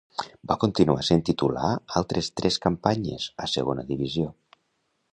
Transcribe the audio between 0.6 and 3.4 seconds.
continuar sent titular altres tres campanyes,